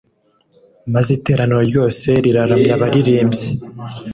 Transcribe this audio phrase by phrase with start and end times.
[0.93, 3.47] maze iteraniro ryose riraramya abaririmbyi